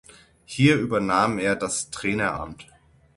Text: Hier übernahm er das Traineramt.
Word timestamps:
Hier 0.45 0.77
übernahm 0.77 1.37
er 1.37 1.55
das 1.55 1.91
Traineramt. 1.91 2.65